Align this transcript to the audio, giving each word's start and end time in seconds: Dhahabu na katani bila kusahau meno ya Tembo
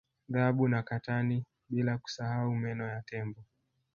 Dhahabu 0.29 0.67
na 0.67 0.83
katani 0.83 1.45
bila 1.69 1.97
kusahau 1.97 2.55
meno 2.55 2.87
ya 2.87 3.01
Tembo 3.01 3.43